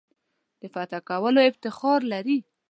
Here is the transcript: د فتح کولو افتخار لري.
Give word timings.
د 0.61 0.63
فتح 0.73 0.99
کولو 1.09 1.39
افتخار 1.49 1.99
لري. 2.13 2.37